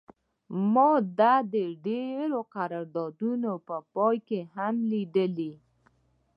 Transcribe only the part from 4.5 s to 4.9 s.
هم